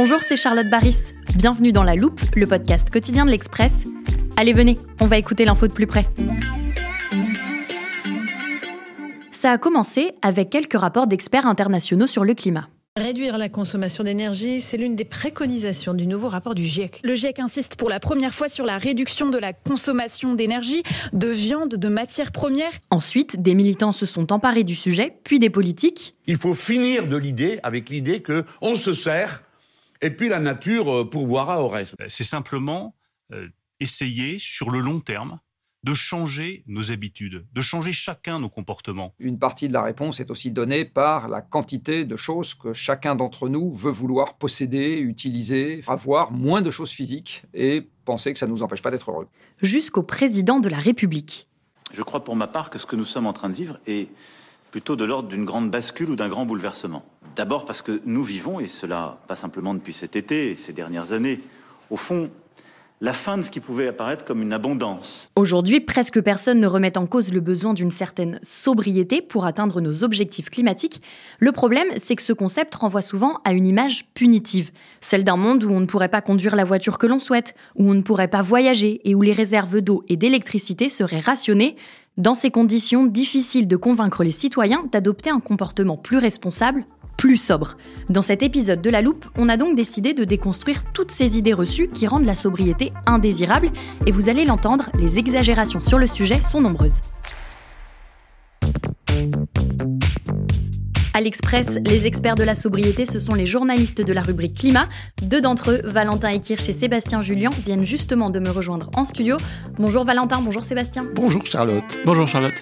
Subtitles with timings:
[0.00, 1.12] Bonjour, c'est Charlotte Baris.
[1.34, 3.84] Bienvenue dans La Loupe, le podcast quotidien de l'Express.
[4.36, 6.06] Allez, venez, on va écouter l'info de plus près.
[9.32, 12.68] Ça a commencé avec quelques rapports d'experts internationaux sur le climat.
[12.96, 17.00] Réduire la consommation d'énergie, c'est l'une des préconisations du nouveau rapport du GIEC.
[17.02, 21.28] Le GIEC insiste pour la première fois sur la réduction de la consommation d'énergie, de
[21.28, 22.70] viande, de matières premières.
[22.92, 26.14] Ensuite, des militants se sont emparés du sujet, puis des politiques.
[26.28, 29.42] Il faut finir de l'idée avec l'idée que on se sert
[30.00, 31.94] et puis la nature euh, pourvoira au reste.
[32.08, 32.96] C'est simplement
[33.32, 33.48] euh,
[33.80, 35.40] essayer sur le long terme
[35.84, 39.14] de changer nos habitudes, de changer chacun nos comportements.
[39.20, 43.14] Une partie de la réponse est aussi donnée par la quantité de choses que chacun
[43.14, 48.46] d'entre nous veut vouloir posséder, utiliser, avoir moins de choses physiques et penser que ça
[48.46, 49.28] ne nous empêche pas d'être heureux.
[49.62, 51.48] Jusqu'au président de la République.
[51.92, 54.08] Je crois pour ma part que ce que nous sommes en train de vivre est
[54.70, 57.04] plutôt de l'ordre d'une grande bascule ou d'un grand bouleversement.
[57.36, 61.40] D'abord parce que nous vivons, et cela pas simplement depuis cet été, ces dernières années,
[61.90, 62.30] au fond,
[63.00, 65.30] la fin de ce qui pouvait apparaître comme une abondance.
[65.36, 70.02] Aujourd'hui, presque personne ne remet en cause le besoin d'une certaine sobriété pour atteindre nos
[70.02, 71.00] objectifs climatiques.
[71.38, 75.62] Le problème, c'est que ce concept renvoie souvent à une image punitive, celle d'un monde
[75.62, 78.28] où on ne pourrait pas conduire la voiture que l'on souhaite, où on ne pourrait
[78.28, 81.76] pas voyager et où les réserves d'eau et d'électricité seraient rationnées.
[82.18, 86.84] Dans ces conditions, difficile de convaincre les citoyens d'adopter un comportement plus responsable,
[87.16, 87.76] plus sobre.
[88.08, 91.52] Dans cet épisode de La Loupe, on a donc décidé de déconstruire toutes ces idées
[91.52, 93.70] reçues qui rendent la sobriété indésirable,
[94.04, 97.02] et vous allez l'entendre, les exagérations sur le sujet sont nombreuses.
[101.18, 104.88] À l'Express, les experts de la sobriété, ce sont les journalistes de la rubrique Climat.
[105.20, 109.36] Deux d'entre eux, Valentin Ekirch et Sébastien Julien, viennent justement de me rejoindre en studio.
[109.80, 111.02] Bonjour Valentin, bonjour Sébastien.
[111.16, 111.98] Bonjour Charlotte.
[112.06, 112.54] Bonjour Charlotte.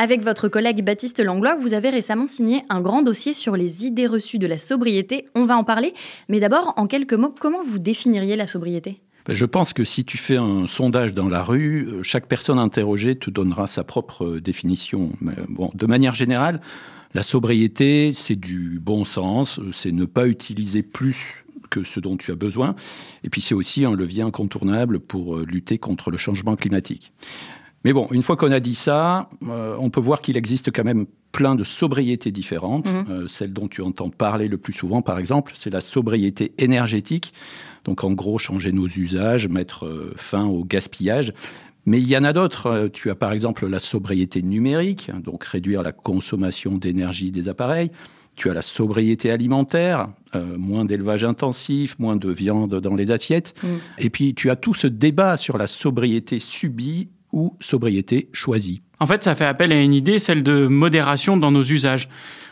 [0.00, 4.06] Avec votre collègue Baptiste Langlois, vous avez récemment signé un grand dossier sur les idées
[4.06, 5.26] reçues de la sobriété.
[5.34, 5.92] On va en parler.
[6.28, 9.00] Mais d'abord, en quelques mots, comment vous définiriez la sobriété?
[9.26, 12.60] Ben, Je pense que si tu fais un sondage dans la rue, euh, chaque personne
[12.60, 15.10] interrogée te donnera sa propre euh, définition.
[15.20, 16.60] Mais bon, de manière générale,
[17.14, 22.16] la sobriété, c'est du bon sens, euh, c'est ne pas utiliser plus que ce dont
[22.16, 22.74] tu as besoin.
[23.24, 27.12] Et puis c'est aussi un levier incontournable pour euh, lutter contre le changement climatique.
[27.84, 30.84] Mais bon, une fois qu'on a dit ça, euh, on peut voir qu'il existe quand
[30.84, 32.88] même plein de sobriétés différentes.
[33.08, 37.32] Euh, celle dont tu entends parler le plus souvent, par exemple, c'est la sobriété énergétique.
[37.84, 41.32] Donc en gros, changer nos usages, mettre euh, fin au gaspillage.
[41.88, 42.66] Mais il y en a d'autres.
[42.66, 47.90] Euh, Tu as par exemple la sobriété numérique, donc réduire la consommation d'énergie des appareils.
[48.36, 53.54] Tu as la sobriété alimentaire, euh, moins d'élevage intensif, moins de viande dans les assiettes.
[53.62, 53.66] Mm.
[53.98, 58.82] Et puis tu as tout ce débat sur la sobriété subie ou sobriété choisie.
[59.00, 62.08] En fait, ça fait appel à une idée, celle de modération dans nos usages.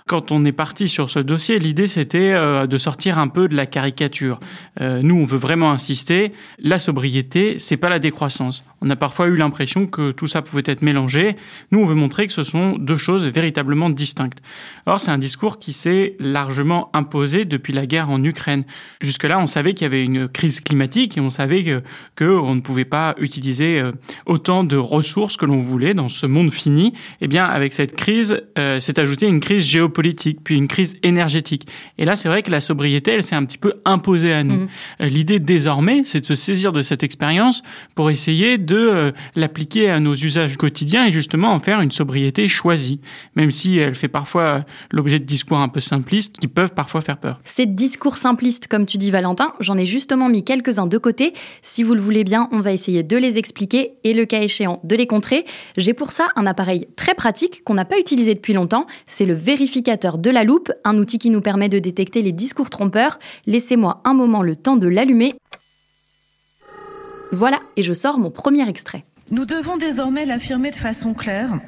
[0.08, 3.56] Quand on est parti sur ce dossier, l'idée c'était euh, de sortir un peu de
[3.56, 4.38] la caricature.
[4.80, 6.32] Euh, nous, on veut vraiment insister.
[6.60, 8.62] La sobriété, c'est pas la décroissance.
[8.80, 11.34] On a parfois eu l'impression que tout ça pouvait être mélangé.
[11.72, 14.38] Nous, on veut montrer que ce sont deux choses véritablement distinctes.
[14.84, 18.62] Or, c'est un discours qui s'est largement imposé depuis la guerre en Ukraine.
[19.00, 21.82] Jusque-là, on savait qu'il y avait une crise climatique et on savait que,
[22.14, 23.90] que on ne pouvait pas utiliser euh,
[24.24, 26.92] autant de ressources que l'on voulait dans ce monde fini.
[27.20, 30.96] Eh bien, avec cette crise, euh, s'est ajoutée une crise géopolitique géopolitique, puis une crise
[31.02, 31.66] énergétique.
[31.98, 34.68] Et là, c'est vrai que la sobriété, elle s'est un petit peu imposée à nous.
[35.00, 37.62] Euh, L'idée désormais, c'est de se saisir de cette expérience
[37.94, 42.48] pour essayer de euh, l'appliquer à nos usages quotidiens et justement en faire une sobriété
[42.48, 43.00] choisie,
[43.36, 44.60] même si elle fait parfois euh,
[44.90, 47.40] l'objet de discours un peu simplistes qui peuvent parfois faire peur.
[47.44, 51.32] Ces discours simplistes, comme tu dis Valentin, j'en ai justement mis quelques-uns de côté.
[51.62, 54.80] Si vous le voulez bien, on va essayer de les expliquer et le cas échéant
[54.84, 55.44] de les contrer.
[55.76, 58.86] J'ai pour ça un appareil très pratique qu'on n'a pas utilisé depuis longtemps.
[59.06, 62.70] C'est le vérificateur de la loupe, un outil qui nous permet de détecter les discours
[62.70, 63.20] trompeurs.
[63.46, 65.34] Laissez-moi un moment le temps de l'allumer.
[67.32, 69.04] Voilà, et je sors mon premier extrait.
[69.30, 71.60] Nous devons désormais l'affirmer de façon claire.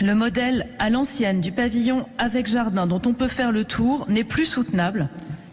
[0.00, 4.24] Le modèle à l'ancienne du pavillon avec jardin dont on peut faire le tour n'est
[4.24, 5.08] plus soutenable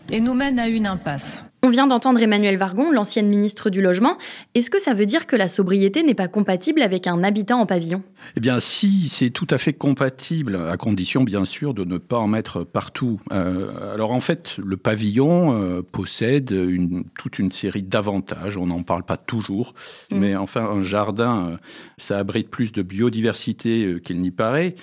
[0.09, 1.50] et nous mène à une impasse.
[1.63, 4.17] On vient d'entendre Emmanuel Vargon, l'ancienne ministre du Logement.
[4.55, 7.67] Est-ce que ça veut dire que la sobriété n'est pas compatible avec un habitat en
[7.67, 8.01] pavillon?
[8.35, 12.17] Eh bien, si, c'est tout à fait compatible, à condition, bien sûr, de ne pas
[12.17, 13.19] en mettre partout.
[13.31, 18.57] Euh, alors, en fait, le pavillon euh, possède une, toute une série d'avantages.
[18.57, 19.75] On n'en parle pas toujours,
[20.09, 20.17] Mm.
[20.17, 21.57] mais enfin, un jardin, euh,
[21.97, 24.73] ça abrite plus de biodiversité qu'il n'y paraît.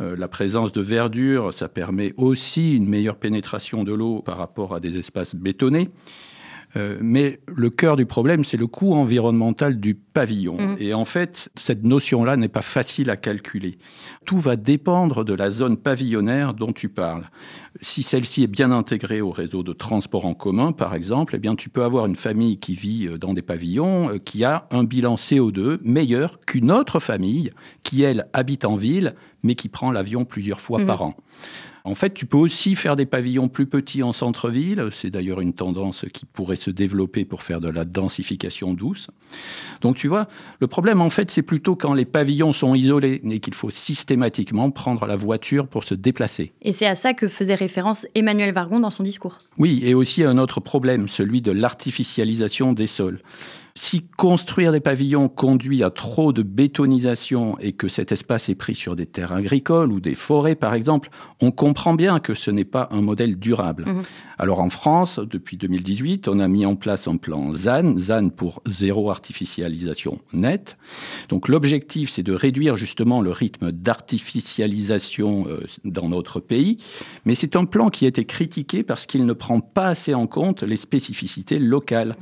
[0.00, 4.74] Euh, La présence de verdure, ça permet aussi une meilleure pénétration de l'eau par rapport
[4.74, 5.90] à des espaces bétonnés.
[6.76, 10.56] Euh, mais le cœur du problème, c'est le coût environnemental du pavillon.
[10.56, 10.76] Mhm.
[10.78, 13.78] Et en fait, cette notion-là n'est pas facile à calculer.
[14.24, 17.28] Tout va dépendre de la zone pavillonnaire dont tu parles.
[17.80, 21.56] Si celle-ci est bien intégrée au réseau de transport en commun, par exemple, eh bien,
[21.56, 24.84] tu peux avoir une famille qui vit euh, dans des pavillons euh, qui a un
[24.84, 27.52] bilan CO2 meilleur qu'une autre famille
[27.82, 30.86] qui, elle, habite en ville, mais qui prend l'avion plusieurs fois Mhm.
[30.86, 31.16] par an.
[31.84, 34.88] En fait, tu peux aussi faire des pavillons plus petits en centre-ville.
[34.92, 39.08] C'est d'ailleurs une tendance qui pourrait se développer pour faire de la densification douce.
[39.80, 40.28] Donc, tu vois,
[40.60, 44.70] le problème, en fait, c'est plutôt quand les pavillons sont isolés et qu'il faut systématiquement
[44.70, 46.52] prendre la voiture pour se déplacer.
[46.62, 49.38] Et c'est à ça que faisait référence Emmanuel Vargon dans son discours.
[49.58, 53.20] Oui, et aussi un autre problème, celui de l'artificialisation des sols.
[53.74, 58.74] Si construire des pavillons conduit à trop de bétonisation et que cet espace est pris
[58.74, 62.64] sur des terres agricoles ou des forêts, par exemple, on comprend bien que ce n'est
[62.64, 63.86] pas un modèle durable.
[63.86, 64.02] Mhm.
[64.38, 68.62] Alors en France, depuis 2018, on a mis en place un plan ZAN, ZAN pour
[68.66, 70.78] zéro artificialisation nette.
[71.28, 76.78] Donc l'objectif, c'est de réduire justement le rythme d'artificialisation euh, dans notre pays.
[77.26, 80.26] Mais c'est un plan qui a été critiqué parce qu'il ne prend pas assez en
[80.26, 82.16] compte les spécificités locales.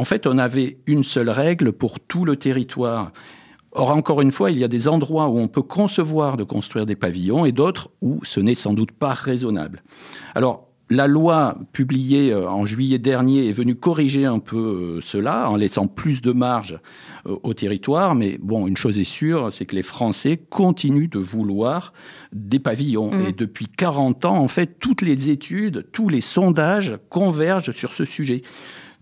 [0.00, 3.12] En fait, on avait une seule règle pour tout le territoire.
[3.72, 6.86] Or, encore une fois, il y a des endroits où on peut concevoir de construire
[6.86, 9.82] des pavillons et d'autres où ce n'est sans doute pas raisonnable.
[10.34, 15.50] Alors, la loi publiée euh, en juillet dernier est venue corriger un peu euh, cela
[15.50, 16.80] en laissant plus de marge
[17.26, 18.14] euh, au territoire.
[18.14, 21.92] Mais bon, une chose est sûre, c'est que les Français continuent de vouloir
[22.32, 23.12] des pavillons.
[23.12, 23.26] Mhm.
[23.26, 28.06] Et depuis 40 ans, en fait, toutes les études, tous les sondages convergent sur ce
[28.06, 28.40] sujet.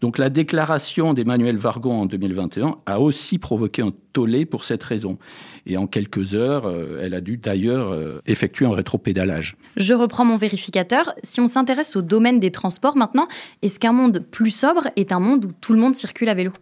[0.00, 5.18] Donc la déclaration d'Emmanuel Vargon en 2021 a aussi provoqué un tollé pour cette raison.
[5.66, 9.56] Et en quelques heures, euh, elle a dû d'ailleurs euh, effectuer un rétropédalage.
[9.76, 11.12] Je reprends mon vérificateur.
[11.24, 13.26] Si on s'intéresse au domaine des transports maintenant,
[13.62, 16.52] est-ce qu'un monde plus sobre est un monde où tout le monde circule à vélo?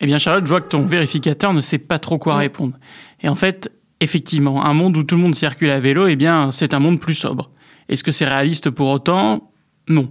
[0.00, 2.42] Eh bien, Charlotte, je vois que ton vérificateur ne sait pas trop quoi Ouais.
[2.44, 2.78] répondre.
[3.22, 6.52] Et en fait, effectivement, un monde où tout le monde circule à vélo, eh bien,
[6.52, 7.50] c'est un monde plus sobre.
[7.88, 9.49] Est-ce que c'est réaliste pour autant?
[9.90, 10.10] Non.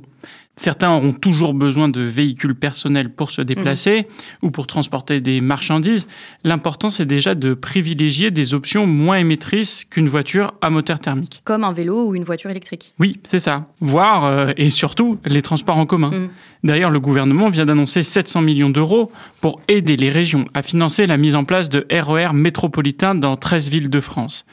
[0.59, 4.07] Certains auront toujours besoin de véhicules personnels pour se déplacer
[4.41, 6.05] ou pour transporter des marchandises.
[6.43, 11.41] L'important, c'est déjà de privilégier des options moins émettrices qu'une voiture à moteur thermique.
[11.45, 13.67] Comme un vélo ou une voiture électrique Oui, c'est ça.
[13.79, 16.09] Voire, euh, et surtout, les transports en commun.
[16.09, 16.29] Mm.
[16.65, 21.15] D'ailleurs, le gouvernement vient d'annoncer 700 millions d'euros pour aider les régions à financer la
[21.15, 24.45] mise en place de RER métropolitains dans 13 villes de France.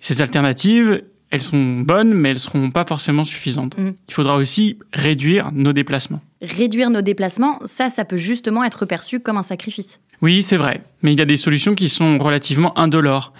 [0.00, 3.76] Ces alternatives, elles sont bonnes, mais elles seront pas forcément suffisantes.
[3.78, 3.92] Mm.
[4.08, 6.20] Il faudra aussi réduire nos déplacements.
[6.40, 10.00] Réduire nos déplacements, ça, ça peut justement être perçu comme un sacrifice.
[10.22, 13.32] Oui, c'est vrai, mais il y a des solutions qui sont relativement indolores.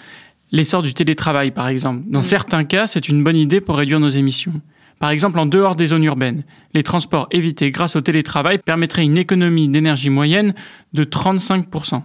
[0.51, 2.03] L'essor du télétravail, par exemple.
[2.07, 2.23] Dans Mm.
[2.23, 4.61] certains cas, c'est une bonne idée pour réduire nos émissions.
[4.99, 6.43] Par exemple, en dehors des zones urbaines,
[6.73, 10.53] les transports évités grâce au télétravail permettraient une économie d'énergie moyenne
[10.93, 12.01] de 35%.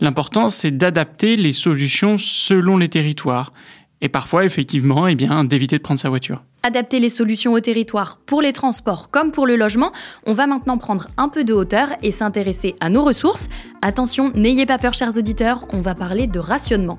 [0.00, 3.52] L'important, c'est d'adapter les solutions selon les territoires.
[4.00, 6.42] Et parfois, effectivement, eh d'éviter de prendre sa voiture.
[6.62, 9.92] Adapter les solutions au territoire pour les transports comme pour le logement,
[10.26, 13.48] on va maintenant prendre un peu de hauteur et s'intéresser à nos ressources.
[13.82, 16.98] Attention, n'ayez pas peur chers auditeurs, on va parler de rationnement.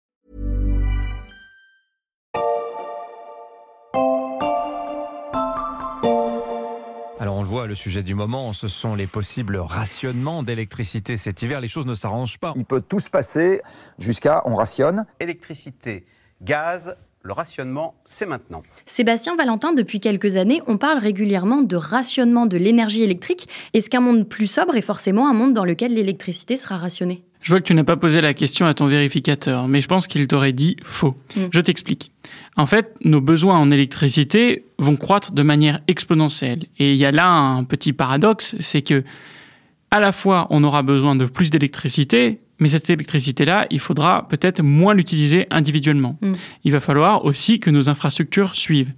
[7.41, 11.59] On le voit, le sujet du moment, ce sont les possibles rationnements d'électricité cet hiver.
[11.59, 12.53] Les choses ne s'arrangent pas.
[12.55, 13.61] Il peut tout se passer
[13.97, 15.07] jusqu'à on rationne.
[15.19, 16.05] Électricité,
[16.43, 18.61] gaz, le rationnement, c'est maintenant.
[18.85, 23.47] Sébastien Valentin, depuis quelques années, on parle régulièrement de rationnement de l'énergie électrique.
[23.73, 27.23] Est-ce qu'un monde plus sobre est forcément un monde dans lequel l'électricité sera rationnée?
[27.41, 30.05] Je vois que tu n'as pas posé la question à ton vérificateur, mais je pense
[30.05, 31.15] qu'il t'aurait dit faux.
[31.35, 31.45] Mm.
[31.51, 32.10] Je t'explique.
[32.57, 36.65] En fait, nos besoins en électricité vont croître de manière exponentielle.
[36.77, 39.03] Et il y a là un petit paradoxe, c'est que
[39.89, 44.61] à la fois on aura besoin de plus d'électricité, mais cette électricité-là, il faudra peut-être
[44.61, 46.17] moins l'utiliser individuellement.
[46.21, 46.33] Mm.
[46.63, 48.93] Il va falloir aussi que nos infrastructures suivent.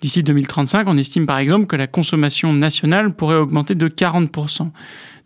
[0.00, 4.70] D'ici 2035, on estime par exemple que la consommation nationale pourrait augmenter de 40%.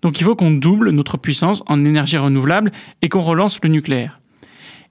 [0.03, 2.73] Donc il faut qu'on double notre puissance en énergie renouvelable
[3.03, 4.21] et qu'on relance le nucléaire.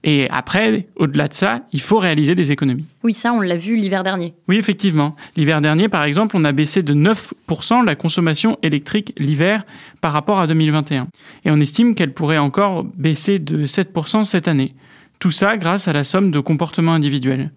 [0.08, 2.86] Et après, au-delà de ça, il faut réaliser des économies.
[3.02, 4.34] Oui, ça, on l'a vu l'hiver dernier.
[4.46, 5.16] Oui, effectivement.
[5.36, 9.66] L'hiver dernier, par exemple, on a baissé de 9% la consommation électrique l'hiver
[10.00, 11.08] par rapport à 2021.
[11.44, 14.76] Et on estime qu'elle pourrait encore baisser de 7% cette année.
[15.18, 17.50] Tout ça grâce à la somme de comportements individuels.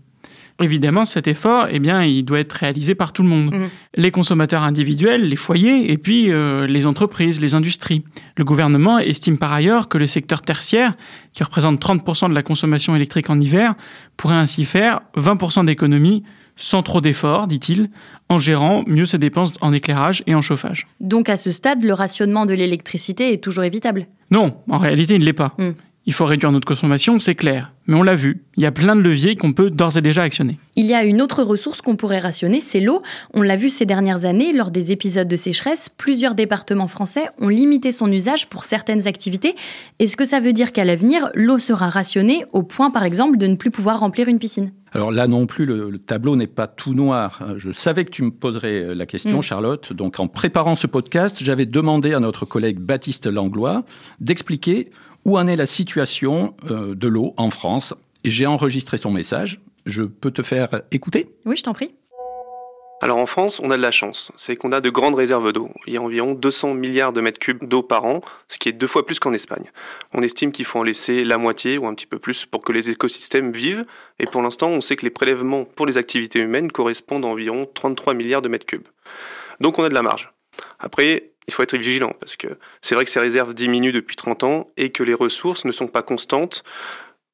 [0.62, 3.54] Évidemment, cet effort, eh bien, il doit être réalisé par tout le monde.
[3.54, 3.70] Mhm.
[3.96, 8.04] Les consommateurs individuels, les foyers, et puis euh, les entreprises, les industries.
[8.36, 10.96] Le gouvernement estime par ailleurs que le secteur tertiaire,
[11.34, 13.76] qui représente 30% de la consommation électrique en hiver,
[14.18, 16.24] pourrait ainsi faire 20% d'économies
[16.60, 17.90] sans trop d'efforts, dit-il,
[18.28, 20.88] en gérant mieux ses dépenses en éclairage et en chauffage.
[21.00, 24.08] Donc à ce stade, le rationnement de l'électricité est toujours évitable?
[24.30, 25.56] Non, en réalité, il ne l'est pas.
[25.58, 25.72] Mm.
[26.06, 27.72] Il faut réduire notre consommation, c'est clair.
[27.86, 30.24] Mais on l'a vu, il y a plein de leviers qu'on peut d'ores et déjà
[30.24, 30.58] actionner.
[30.76, 33.02] Il y a une autre ressource qu'on pourrait rationner, c'est l'eau.
[33.34, 37.48] On l'a vu ces dernières années, lors des épisodes de sécheresse, plusieurs départements français ont
[37.50, 39.56] limité son usage pour certaines activités.
[40.00, 43.48] Est-ce que ça veut dire qu'à l'avenir, l'eau sera rationnée au point, par exemple, de
[43.48, 44.72] ne plus pouvoir remplir une piscine?
[44.94, 47.44] Alors là non plus, le, le tableau n'est pas tout noir.
[47.58, 49.44] Je savais que tu me poserais la question, Mm.
[49.44, 49.94] Charlotte.
[49.94, 53.84] Donc en préparant ce podcast, j'avais demandé à notre collègue Baptiste Langlois
[54.20, 54.90] d'expliquer
[55.26, 57.94] où en est la situation euh, de l'eau en France?
[58.24, 59.62] J'ai enregistré son message.
[59.86, 61.34] Je peux te faire écouter?
[61.46, 61.94] Oui, je t'en prie.
[63.02, 65.70] Alors en France, on a de la chance, c'est qu'on a de grandes réserves d'eau.
[65.88, 68.74] Il y a environ 200 milliards de mètres cubes d'eau par an, ce qui est
[68.74, 69.72] deux fois plus qu'en Espagne.
[70.14, 72.74] On estime qu'il faut en laisser la moitié ou un petit peu plus pour que
[72.74, 73.86] les écosystèmes vivent,
[74.20, 77.70] et pour l'instant, on sait que les prélèvements pour les activités humaines correspondent à environ
[77.74, 78.88] 33 milliards de mètres cubes.
[79.62, 80.34] Donc on a de la marge.
[80.80, 82.48] Après, il faut être vigilant, parce que
[82.82, 85.88] c'est vrai que ces réserves diminuent depuis 30 ans et que les ressources ne sont
[85.88, 86.64] pas constantes,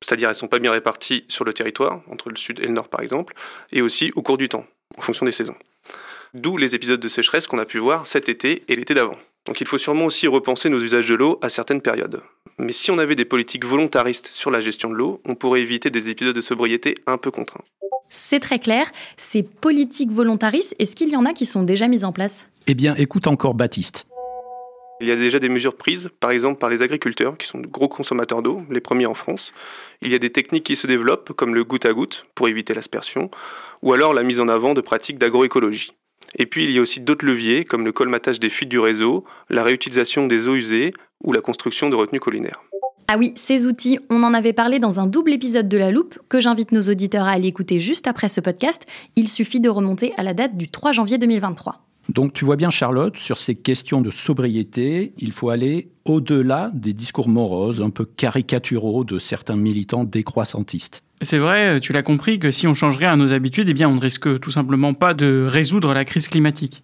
[0.02, 2.88] c'est-à-dire elles sont pas bien réparties sur le territoire, entre le sud et le nord
[2.88, 3.34] par exemple,
[3.72, 4.66] et aussi au cours du temps,
[4.98, 5.56] en fonction des saisons.
[6.34, 9.18] D'où les épisodes de sécheresse qu'on a pu voir cet été et l'été d'avant.
[9.46, 12.22] Donc il faut sûrement aussi repenser nos usages de l'eau à certaines périodes.
[12.58, 15.90] Mais si on avait des politiques volontaristes sur la gestion de l'eau, on pourrait éviter
[15.90, 17.64] des épisodes de sobriété un peu contraints.
[18.10, 18.90] C'est très clair.
[19.18, 22.48] Ces politiques volontaristes, est-ce qu'il y en a qui sont déjà mises en place?
[22.68, 24.08] Eh bien, écoute encore Baptiste.
[25.00, 27.68] Il y a déjà des mesures prises, par exemple par les agriculteurs, qui sont de
[27.68, 29.54] gros consommateurs d'eau, les premiers en France.
[30.02, 32.74] Il y a des techniques qui se développent, comme le goutte à goutte, pour éviter
[32.74, 33.30] l'aspersion,
[33.84, 35.92] ou alors la mise en avant de pratiques d'agroécologie.
[36.40, 39.26] Et puis il y a aussi d'autres leviers, comme le colmatage des fuites du réseau,
[39.52, 40.92] la réutilisation des eaux usées,
[41.24, 42.64] ou la construction de retenues collinaires.
[43.08, 46.18] Ah oui, ces outils, on en avait parlé dans un double épisode de La Loupe
[46.30, 48.88] que j'invite nos auditeurs à aller écouter juste après ce podcast.
[49.16, 51.86] Il suffit de remonter à la date du 3 janvier 2023.
[52.10, 56.94] Donc tu vois bien Charlotte, sur ces questions de sobriété, il faut aller au-delà des
[56.94, 61.02] discours moroses, un peu caricaturaux de certains militants décroissantistes.
[61.22, 63.96] C'est vrai, tu l'as compris, que si on changerait à nos habitudes, eh bien on
[63.96, 66.84] ne risque tout simplement pas de résoudre la crise climatique.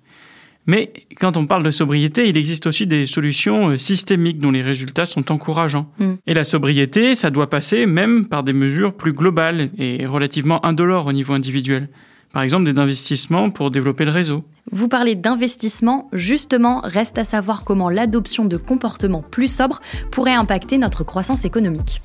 [0.67, 4.61] Mais quand on parle de sobriété, il existe aussi des solutions euh, systémiques dont les
[4.61, 5.89] résultats sont encourageants.
[5.97, 6.13] Mm.
[6.27, 11.07] Et la sobriété, ça doit passer même par des mesures plus globales et relativement indolores
[11.07, 11.89] au niveau individuel.
[12.33, 14.43] Par exemple, des investissements pour développer le réseau.
[14.71, 20.77] Vous parlez d'investissement, justement, reste à savoir comment l'adoption de comportements plus sobres pourrait impacter
[20.77, 22.01] notre croissance économique.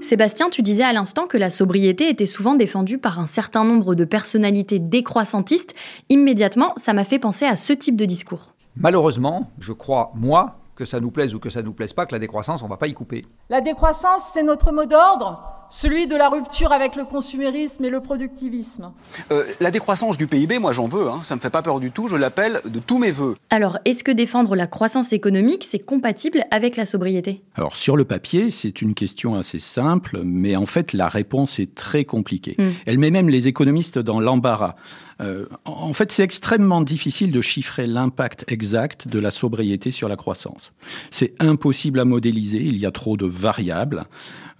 [0.00, 3.94] Sébastien, tu disais à l'instant que la sobriété était souvent défendue par un certain nombre
[3.94, 5.74] de personnalités décroissantistes.
[6.10, 8.54] Immédiatement, ça m'a fait penser à ce type de discours.
[8.76, 12.12] Malheureusement, je crois, moi, que ça nous plaise ou que ça nous plaise pas, que
[12.12, 13.24] la décroissance, on va pas y couper.
[13.48, 18.00] La décroissance, c'est notre mot d'ordre, celui de la rupture avec le consumérisme et le
[18.00, 18.92] productivisme.
[19.32, 21.20] Euh, la décroissance du PIB, moi j'en veux, hein.
[21.22, 23.34] ça ne me fait pas peur du tout, je l'appelle de tous mes voeux.
[23.48, 27.42] Alors, est-ce que défendre la croissance économique, c'est compatible avec la sobriété?
[27.54, 31.74] Alors, sur le papier, c'est une question assez simple, mais en fait, la réponse est
[31.74, 32.54] très compliquée.
[32.58, 32.68] Mm.
[32.84, 34.74] Elle met même les économistes dans l'embarras.
[35.22, 40.16] Euh, en fait, c'est extrêmement difficile de chiffrer l'impact exact de la sobriété sur la
[40.16, 40.72] croissance.
[41.10, 44.04] C'est impossible à modéliser, il y a trop de variables.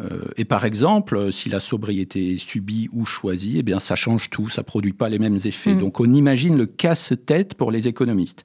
[0.02, 4.30] Euh, et par exemple, si la sobriété est subie ou choisie, eh bien, ça change
[4.30, 5.75] tout, ça produit pas les mêmes effets.
[5.75, 5.80] Mm.
[5.80, 8.44] Donc, on imagine le casse-tête pour les économistes.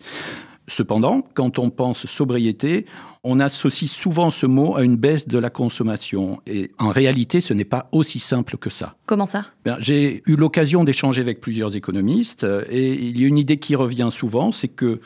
[0.69, 2.85] Cependant, quand on pense sobriété,
[3.23, 6.41] on associe souvent ce mot à une baisse de la consommation.
[6.45, 8.95] Et en réalité, ce n'est pas aussi simple que ça.
[9.05, 9.47] Comment ça?
[9.63, 13.57] Ben, J'ai eu l'occasion d'échanger avec plusieurs économistes euh, et il y a une idée
[13.57, 14.99] qui revient souvent, c'est que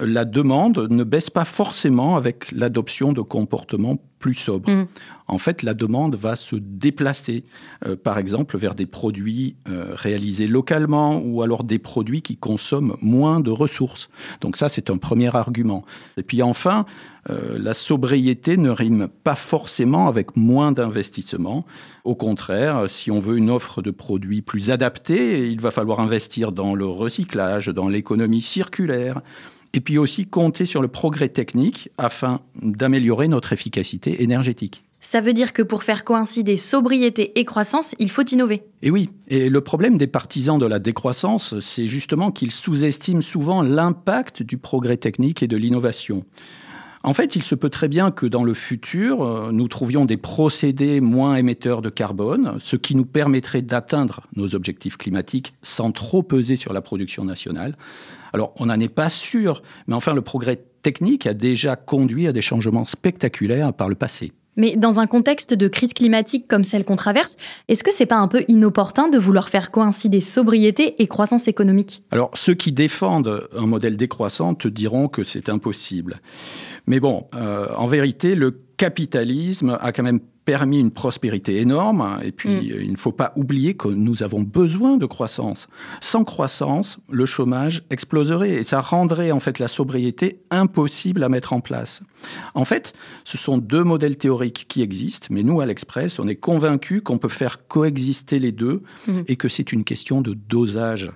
[0.00, 4.70] la demande ne baisse pas forcément avec l'adoption de comportements plus sobres.
[4.70, 4.86] Mm.
[5.26, 7.44] En fait, la demande va se déplacer,
[7.84, 12.96] euh, par exemple, vers des produits euh, réalisés localement ou alors des produits qui consomment
[13.02, 14.08] moins de ressources.
[14.40, 15.84] Donc ça, c'est un premier argument.
[16.16, 16.86] Et puis enfin,
[17.30, 21.64] euh, la sobriété ne rime pas forcément avec moins d'investissement.
[22.04, 26.52] Au contraire, si on veut une offre de produits plus adaptée, il va falloir investir
[26.52, 29.20] dans le recyclage, dans l'économie circulaire,
[29.74, 34.84] et puis aussi compter sur le progrès technique afin d'améliorer notre efficacité énergétique.
[35.04, 38.62] Ça veut dire que pour faire coïncider sobriété et croissance, il faut innover.
[38.82, 43.62] Et oui, et le problème des partisans de la décroissance, c'est justement qu'ils sous-estiment souvent
[43.62, 46.24] l'impact du progrès technique et de l'innovation.
[47.04, 50.16] En fait, il se peut très bien que dans le futur, euh, nous trouvions des
[50.16, 56.22] procédés moins émetteurs de carbone, ce qui nous permettrait d'atteindre nos objectifs climatiques sans trop
[56.22, 57.76] peser sur la production nationale.
[58.32, 62.32] Alors, on n'en est pas sûr, mais enfin, le progrès technique a déjà conduit à
[62.32, 64.32] des changements spectaculaires par le passé.
[64.56, 67.36] Mais dans un contexte de crise climatique comme celle qu'on traverse,
[67.68, 72.02] est-ce que c'est pas un peu inopportun de vouloir faire coïncider sobriété et croissance économique?
[72.10, 76.20] Alors, ceux qui défendent un modèle décroissant diront que c'est impossible.
[76.86, 82.18] Mais bon, euh, en vérité, le capitalisme a quand même permis une prospérité énorme.
[82.24, 82.62] Et puis, Mm.
[82.82, 85.68] il ne faut pas oublier que nous avons besoin de croissance.
[86.00, 91.52] Sans croissance, le chômage exploserait et ça rendrait en fait la sobriété impossible à mettre
[91.52, 92.00] en place.
[92.54, 92.92] En fait,
[93.24, 97.18] ce sont deux modèles théoriques qui existent, mais nous, à l'Express, on est convaincus qu'on
[97.18, 99.24] peut faire coexister les deux Mhm.
[99.28, 101.10] et que c'est une question de dosage.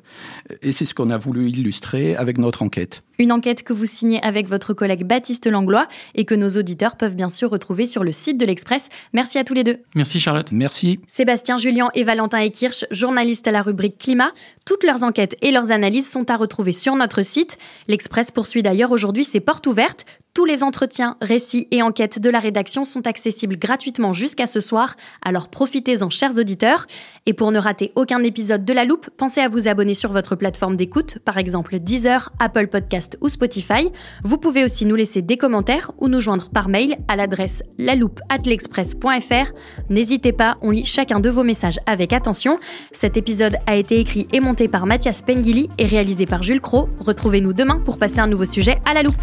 [0.63, 3.03] Et c'est ce qu'on a voulu illustrer avec notre enquête.
[3.19, 7.15] Une enquête que vous signez avec votre collègue Baptiste Langlois et que nos auditeurs peuvent
[7.15, 8.89] bien sûr retrouver sur le site de l'Express.
[9.13, 9.79] Merci à tous les deux.
[9.95, 10.53] Merci Charlotte.
[10.53, 11.01] Merci.
[11.07, 14.33] Sébastien Julien et Valentin Ekirch, journalistes à la rubrique Climat.
[14.65, 17.59] Toutes leurs enquêtes et leurs analyses sont à retrouver sur notre site.
[17.89, 20.05] L'Express poursuit d'ailleurs aujourd'hui ses portes ouvertes.
[20.37, 24.95] Tous les entretiens, récits et enquêtes de la rédaction sont accessibles gratuitement jusqu'à ce soir,
[25.25, 26.87] alors profitez-en chers auditeurs.
[27.25, 30.37] Et pour ne rater aucun épisode de La Loupe, pensez à vous abonner sur votre
[30.37, 33.91] plateforme d'écoute, par exemple Deezer, Apple Podcast ou Spotify.
[34.25, 39.53] Vous pouvez aussi nous laisser des commentaires ou nous joindre par mail à l'adresse laloupe@l'express.fr.
[39.89, 42.59] N'hésitez pas, on lit chacun de vos messages avec attention.
[42.93, 46.91] Cet épisode a été écrit et monté par Mathias Pengili et réalisé par Jules Cro.
[46.99, 49.23] Retrouvez-nous demain pour passer un nouveau sujet à la loupe.